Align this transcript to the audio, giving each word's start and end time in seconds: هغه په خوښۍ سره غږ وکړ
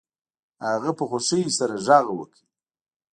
هغه 0.67 0.91
په 0.97 1.03
خوښۍ 1.09 1.43
سره 1.57 1.75
غږ 1.87 2.05
وکړ 2.17 2.41